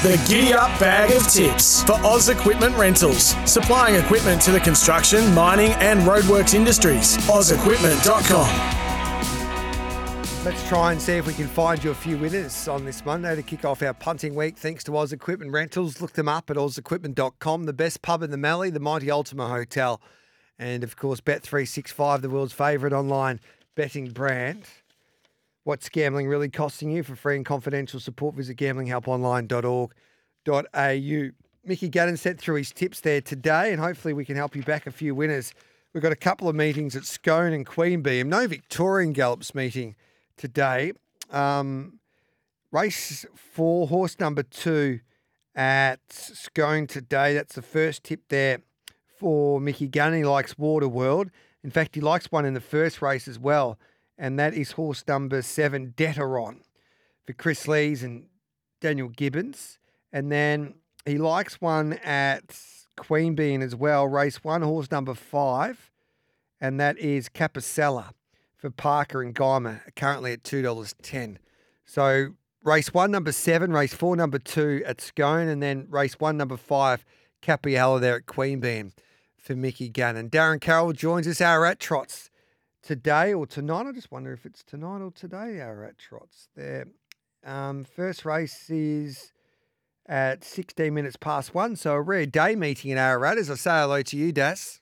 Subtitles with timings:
[0.00, 5.34] The Giddy Up Bag of Tips for Oz Equipment Rentals, supplying equipment to the construction,
[5.34, 7.16] mining, and roadworks industries.
[7.26, 8.46] OzEquipment.com.
[10.44, 13.34] Let's try and see if we can find you a few winners on this Monday
[13.34, 14.56] to kick off our punting week.
[14.56, 16.00] Thanks to Oz Equipment Rentals.
[16.00, 20.00] Look them up at ozequipment.com, the best pub in the Mallee, the Mighty Ultima Hotel,
[20.60, 23.40] and of course, Bet365, the world's favourite online
[23.74, 24.62] betting brand.
[25.68, 27.02] What's gambling really costing you?
[27.02, 31.30] For free and confidential support, visit gamblinghelponline.org.au.
[31.62, 34.86] Mickey Gannon sent through his tips there today, and hopefully we can help you back
[34.86, 35.52] a few winners.
[35.92, 38.28] We've got a couple of meetings at Scone and Queanbeyan.
[38.28, 39.94] No Victorian Gallops meeting
[40.38, 40.92] today.
[41.30, 42.00] Um,
[42.72, 45.00] race four, horse number two
[45.54, 47.34] at Scone today.
[47.34, 48.62] That's the first tip there
[49.18, 50.14] for Mickey Gunn.
[50.14, 51.30] He likes Water World.
[51.62, 53.78] In fact, he likes one in the first race as well,
[54.18, 56.60] and that is horse number seven, Detaron,
[57.24, 58.26] for Chris Lees and
[58.80, 59.78] Daniel Gibbons.
[60.12, 60.74] And then
[61.06, 62.58] he likes one at
[62.96, 65.90] Queanbeyan as well, race one, horse number five,
[66.60, 68.10] and that is Capicella
[68.56, 71.36] for Parker and Guymer, currently at $2.10.
[71.84, 76.36] So race one, number seven, race four, number two at Scone, and then race one,
[76.36, 77.04] number five,
[77.40, 78.92] Capiella there at Queanbeyan
[79.36, 80.28] for Mickey Gannon.
[80.28, 82.27] Darren Carroll joins us, Ararat Trots
[82.88, 83.86] today or tonight.
[83.86, 86.86] I just wonder if it's tonight or today, Ararat Trots there.
[87.44, 89.34] Um, first race is
[90.08, 93.36] at 16 minutes past one, so a rare day meeting in Ararat.
[93.36, 94.80] As I say hello to you, Das.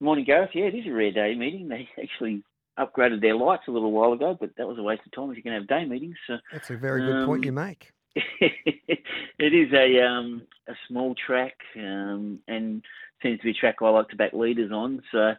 [0.00, 0.50] Morning, Gareth.
[0.54, 1.68] Yeah, it is a rare day meeting.
[1.68, 2.42] They actually
[2.80, 5.36] upgraded their lights a little while ago, but that was a waste of time if
[5.36, 6.16] you can have day meetings.
[6.26, 7.92] So, That's a very good point Um, you make.
[8.40, 8.98] it
[9.38, 12.82] is a um, a small track um, and
[13.22, 15.00] seems to be a track I like to back leaders on.
[15.12, 15.34] So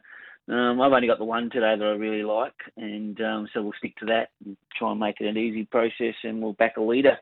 [0.50, 3.74] um, I've only got the one today that I really like, and um, so we'll
[3.78, 6.82] stick to that and try and make it an easy process, and we'll back a
[6.82, 7.18] leader.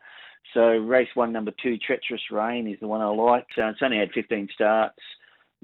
[0.54, 3.48] So race one, number two, Treacherous Rain is the one I like.
[3.56, 5.00] So it's only had 15 starts.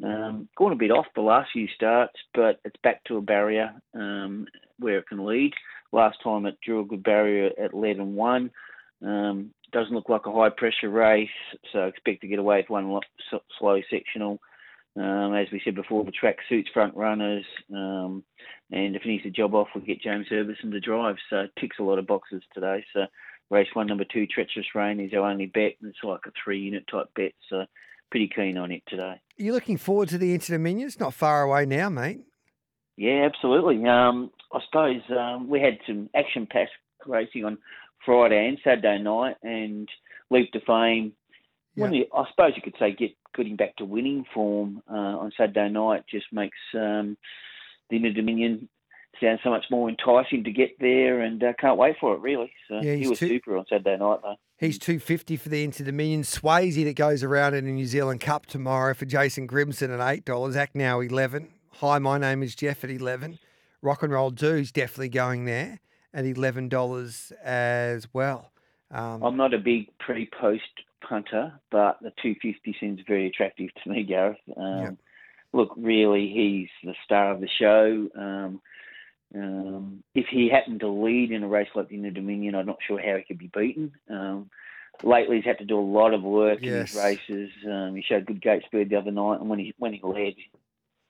[0.04, 3.72] Um, gone a bit off the last few starts, but it's back to a barrier
[3.94, 4.48] um,
[4.80, 5.54] where it can lead.
[5.92, 8.50] Last time it drew a good barrier at led and won.
[9.06, 11.30] Um, doesn't look like a high pressure race,
[11.72, 13.00] so expect to get away with one
[13.60, 14.40] slow sectional.
[15.00, 18.24] Um, as we said before, the track suits front runners, um,
[18.72, 21.16] and to finish the job off, we'll get James Herbertson to drive.
[21.30, 22.84] So it ticks a lot of boxes today.
[22.94, 23.06] So
[23.50, 26.60] race one, number two, Treacherous Rain is our only bet, and it's like a three
[26.60, 27.32] unit type bet.
[27.50, 27.66] So
[28.10, 29.04] pretty keen on it today.
[29.04, 30.86] Are you looking forward to the Interdominion?
[30.86, 32.20] It's not far away now, mate.
[32.98, 33.88] Yeah, absolutely.
[33.88, 36.72] Um, I suppose um, we had some action-packed
[37.06, 37.58] racing on
[38.06, 39.88] Friday and Saturday night, and
[40.30, 41.14] Leap to Fame.
[41.76, 45.32] When you, I suppose you could say get getting back to winning form uh, on
[45.38, 47.18] Saturday night just makes um,
[47.90, 48.70] the Inter Dominion
[49.20, 52.52] sound so much more enticing to get there, and uh, can't wait for it really.
[52.68, 54.36] So Yeah, he was super on Saturday night though.
[54.58, 56.20] He's 250 for the Interdominion.
[56.20, 60.56] Swayze that goes around in the New Zealand Cup tomorrow for Jason Grimson at $8.
[60.56, 63.40] Act now 11 Hi, my name is Jeff at 11
[63.82, 65.80] Rock and Roll Do's definitely going there
[66.14, 68.52] at $11 as well.
[68.92, 70.62] Um, I'm not a big pre-post
[71.08, 74.38] punter, but the 250 seems very attractive to me, Gareth.
[74.56, 74.98] Um.
[75.54, 78.08] Look, really, he's the star of the show.
[78.16, 78.62] Um,
[79.36, 82.80] um, if he happened to lead in a race like the Inter Dominion, I'm not
[82.86, 83.92] sure how he could be beaten.
[84.10, 84.50] Um,
[85.04, 87.50] lately, he's had to do a lot of work in his races.
[87.66, 90.36] Um, he showed good gate speed the other night, and when he when he led,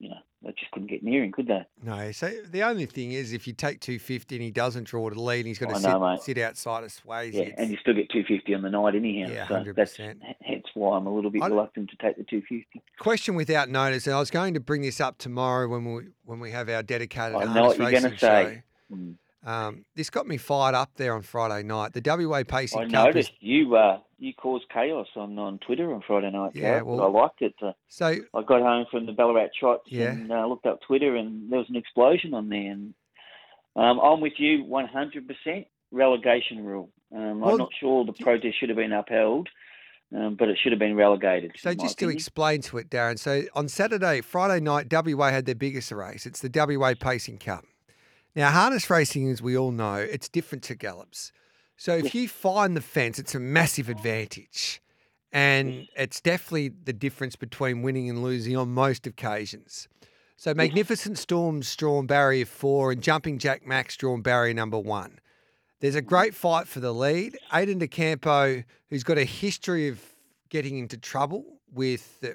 [0.01, 1.63] you know, they just couldn't get near him, could they?
[1.83, 5.21] no, so the only thing is if you take 250 and he doesn't draw to
[5.21, 7.33] lead, he's got to I sit, sit outside of Swayze.
[7.33, 9.27] Yeah, It's- and you still get 250 on the night anyhow.
[9.31, 10.17] Yeah, so that's 100%.
[10.41, 12.81] hence why I'm a little bit I- reluctant to take the 250.
[12.97, 16.39] Question without notice, and I was going to bring this up tomorrow when we when
[16.39, 18.63] we have our dedicated I know what you're gonna say.
[18.91, 19.15] Mm.
[19.43, 21.93] Um, this got me fired up there on Friday night.
[21.93, 25.93] The WA Pacing I Cup is noticed you uh, you caused chaos on, on Twitter
[25.93, 26.51] on Friday night.
[26.53, 27.55] Yeah, well- I liked it.
[27.61, 30.11] Uh, so I got home from the Ballarat Trots Yeah.
[30.11, 32.71] and uh, looked up Twitter, and there was an explosion on there.
[32.71, 32.93] And
[33.75, 35.65] um, I'm with you 100%.
[35.93, 36.89] Relegation rule.
[37.13, 39.49] Um, Well, I'm not sure the protest should have been upheld,
[40.15, 41.51] um, but it should have been relegated.
[41.57, 43.19] So just to explain to it, Darren.
[43.19, 46.25] So on Saturday, Friday night, WA had their biggest race.
[46.25, 47.65] It's the WA Pacing Cup.
[48.37, 51.33] Now, harness racing, as we all know, it's different to gallops.
[51.81, 54.83] So if you find the fence, it's a massive advantage.
[55.31, 59.87] And it's definitely the difference between winning and losing on most occasions.
[60.37, 65.17] So Magnificent Storm's drawn barrier four and Jumping Jack Max drawn barrier number one.
[65.79, 67.35] There's a great fight for the lead.
[67.51, 69.99] Aiden DeCampo, who's got a history of
[70.49, 72.27] getting into trouble with uh,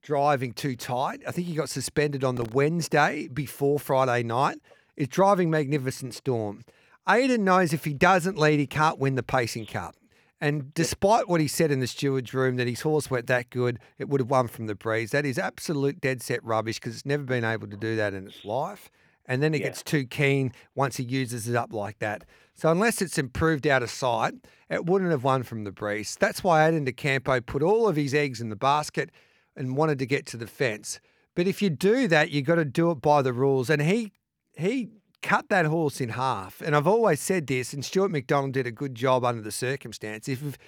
[0.00, 1.20] driving too tight.
[1.26, 4.56] I think he got suspended on the Wednesday before Friday night.
[4.96, 6.64] Is driving Magnificent Storm.
[7.08, 9.94] Aiden knows if he doesn't lead, he can't win the Pacing Cup.
[10.40, 13.80] And despite what he said in the steward's room that his horse went that good,
[13.98, 15.10] it would have won from the breeze.
[15.10, 18.28] That is absolute dead set rubbish because it's never been able to do that in
[18.28, 18.90] its life.
[19.26, 19.68] And then it Yeah.
[19.68, 22.24] gets too keen once he uses it up like that.
[22.54, 24.34] So unless it's improved out of sight,
[24.70, 26.16] it wouldn't have won from the breeze.
[26.18, 29.10] That's why Aiden De Campo put all of his eggs in the basket
[29.56, 31.00] and wanted to get to the fence.
[31.34, 33.70] But if you do that, you've got to do it by the rules.
[33.70, 34.12] And he
[34.56, 34.88] he
[35.22, 36.60] cut that horse in half.
[36.60, 40.28] And I've always said this, and Stuart McDonald did a good job under the circumstance.
[40.28, 40.58] If, if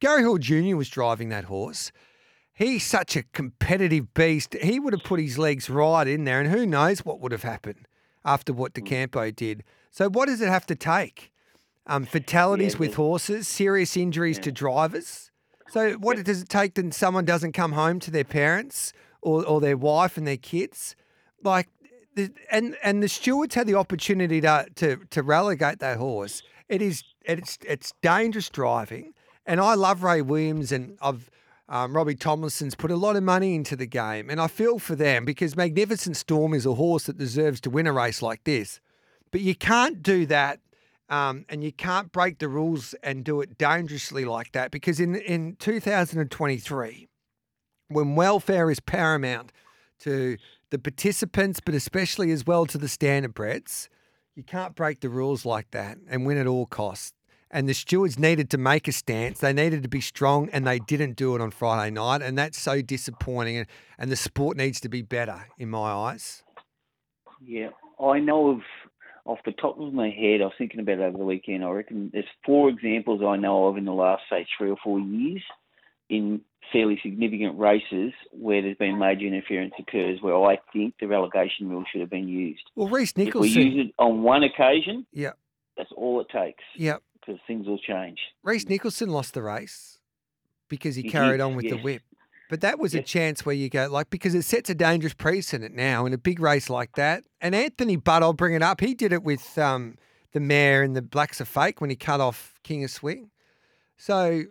[0.00, 0.76] Gary Hall Jr.
[0.76, 1.92] was driving that horse,
[2.54, 4.54] he's such a competitive beast.
[4.60, 7.42] He would have put his legs right in there, and who knows what would have
[7.42, 7.86] happened
[8.24, 9.64] after what DeCampo did.
[9.90, 11.32] So, what does it have to take?
[11.86, 15.30] Um, fatalities Yeah, with horses, serious injuries to drivers.
[15.70, 19.60] So, what does it take that someone doesn't come home to their parents or, or
[19.60, 20.94] their wife and their kids?
[21.42, 21.68] Like,
[22.50, 26.42] and and the stewards had the opportunity to, to to relegate that horse.
[26.68, 29.14] It is it's it's dangerous driving,
[29.46, 31.30] and I love Ray Williams and I've
[31.70, 34.94] um, Robbie Tomlinson's put a lot of money into the game, and I feel for
[34.94, 38.80] them because Magnificent Storm is a horse that deserves to win a race like this.
[39.30, 40.60] But you can't do that,
[41.10, 45.14] um, and you can't break the rules and do it dangerously like that because in
[45.16, 47.08] in 2023,
[47.88, 49.52] when welfare is paramount
[50.00, 50.38] to
[50.70, 53.88] the participants, but especially as well to the standard standardbreds,
[54.34, 57.12] you can't break the rules like that and win at all costs.
[57.50, 59.40] And the stewards needed to make a stance.
[59.40, 62.20] They needed to be strong, and they didn't do it on Friday night.
[62.20, 63.56] And that's so disappointing.
[63.56, 63.66] And,
[63.98, 66.42] and the sport needs to be better, in my eyes.
[67.40, 68.60] Yeah, I know of
[69.24, 70.42] off the top of my head.
[70.42, 71.64] I was thinking about it over the weekend.
[71.64, 75.00] I reckon there's four examples I know of in the last say three or four
[75.00, 75.42] years
[76.08, 76.40] in
[76.72, 81.84] fairly significant races where there's been major interference occurs where I think the relegation rule
[81.90, 82.62] should have been used.
[82.74, 83.62] Well, Reese If we Nicholson.
[83.62, 85.32] use it on one occasion, Yeah,
[85.76, 86.96] that's all it takes yeah.
[87.20, 88.18] because things will change.
[88.42, 89.98] Reese Nicholson lost the race
[90.68, 92.02] because he, He carried did, on with the whip.
[92.50, 95.74] But that was a chance where you go, like, because it sets a dangerous precedent
[95.74, 97.24] now in a big race like that.
[97.42, 99.96] And Anthony Butt, I'll bring it up, he did it with um,
[100.32, 103.30] the mare and the Blacks A Fake when he cut off King of Swing.
[103.98, 104.44] So,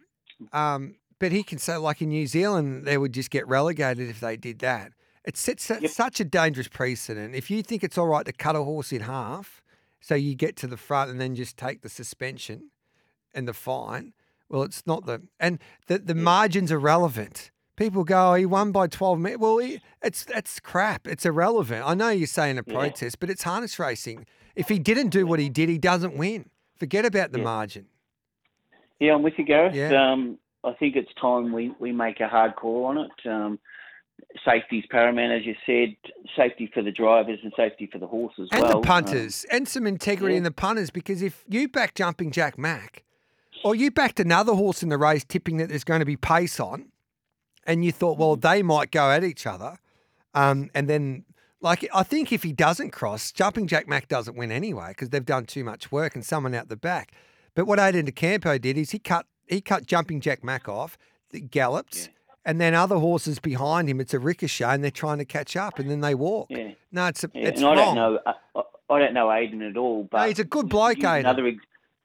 [0.54, 4.20] um, but he can say, like in New Zealand, they would just get relegated if
[4.20, 4.92] they did that.
[5.26, 5.88] It sets Yep.
[5.90, 7.36] such a dangerous precedent.
[7.36, 9.62] If you think it's all right to cut a horse in half,
[10.00, 12.70] so you get to the front and then just take the suspension
[13.34, 14.14] and the fine,
[14.48, 17.52] well, it's not the and the the margins are relevant.
[17.76, 19.42] People go, oh, he won by twelve minutes.
[19.42, 21.06] Well, he, it's that's crap.
[21.08, 21.84] It's irrelevant.
[21.86, 22.74] I know you're saying a Yeah.
[22.74, 24.26] protest, but it's harness racing.
[24.56, 26.50] If he didn't do what he did, he doesn't win.
[26.78, 27.44] Forget about the Yeah.
[27.44, 27.86] margin.
[29.00, 29.76] Yeah, I'm with you, Gareth.
[29.76, 30.12] Yeah.
[30.14, 33.30] Um, I think it's time we, we make a hard call on it.
[33.30, 33.60] Um,
[34.46, 35.96] safety's paramount, as you said.
[36.36, 38.72] Safety for the drivers and safety for the horses and well.
[38.72, 40.40] the Um, punters and some integrity yeah.
[40.40, 43.04] in the punters because if you back jumping Jack Mack
[43.64, 46.60] or you backed another horse in the race tipping that there's going to be pace
[46.60, 46.88] on
[47.66, 48.48] and you thought well Mm-hmm.
[48.48, 49.78] they might go at each other
[50.34, 51.26] um, and then
[51.62, 55.26] like I think if he doesn't cross jumping Jack Mack doesn't win anyway because they've
[55.26, 57.14] done too much work and someone out the back
[57.56, 60.98] but what Aiden DeCampo did is he cut he cut jumping Jack Mack off
[61.52, 62.08] galloped Yeah.
[62.46, 65.78] and then other horses behind him it's a ricochet and they're trying to catch up
[65.80, 66.72] and then they walk Yeah.
[66.92, 67.96] no it's a, Yeah, it's and I wrong.
[67.96, 68.20] don't know.
[68.26, 71.20] I, I- I don't know Aiden at all, but he's a good bloke, Aiden.
[71.20, 71.58] Another ex-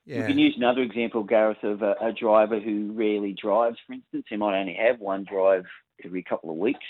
[0.04, 0.22] yeah.
[0.22, 3.76] We can use another example, Gareth, of a, a driver who rarely drives.
[3.86, 5.64] For instance, he might only have one drive
[6.04, 6.84] every couple of weeks.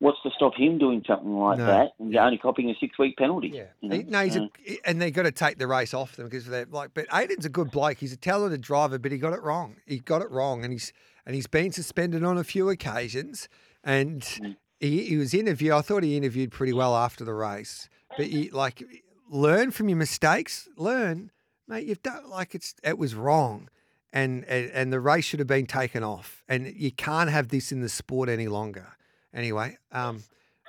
[0.00, 1.66] What's to stop him doing something like No.
[1.66, 3.48] that and only copying a six-week penalty?
[3.52, 3.96] Yeah, you know?
[3.96, 6.46] He- no, he's Uh, a, and they've got to take the race off them because
[6.46, 6.94] they're like.
[6.94, 7.98] But Aiden's a good bloke.
[7.98, 9.76] He's a talented driver, but he got it wrong.
[9.86, 10.92] He got it wrong, and he's
[11.26, 13.48] and he's been suspended on a few occasions.
[13.82, 14.56] And Mm.
[14.80, 15.72] he, he was interviewed.
[15.72, 17.88] I thought he interviewed pretty well after the race.
[18.16, 18.82] But he, like,
[19.28, 20.68] learn from your mistakes.
[20.76, 21.30] Learn,
[21.66, 21.86] mate.
[21.86, 23.68] You've done like it's it was wrong.
[24.12, 27.72] And, and and the race should have been taken off, and you can't have this
[27.72, 28.94] in the sport any longer.
[29.34, 30.22] Anyway, um,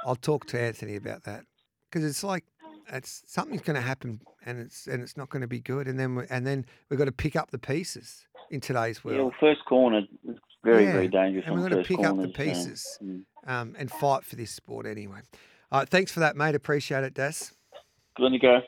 [0.05, 1.43] I'll talk to Anthony about that
[1.89, 2.45] because it's like
[2.91, 5.99] it's something's going to happen and it's and it's not going to be good and
[5.99, 9.23] then we, and then we've got to pick up the pieces in today's yeah, well,
[9.23, 11.45] world first corner is very, Yeah, very dangerous.
[11.45, 13.23] and we've got to pick up the corners, so, pieces mm.
[13.47, 15.19] um, and fight for this sport anyway.
[15.71, 16.55] All right, thanks for that, mate.
[16.55, 17.53] Appreciate it, Das.
[18.17, 18.65] Good on you, Gareth.